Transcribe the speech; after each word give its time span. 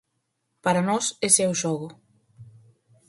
Para 0.63 0.85
nós 0.89 1.05
ese 1.27 1.39
é 1.45 1.47
o 1.53 1.59
xogo. 1.63 1.87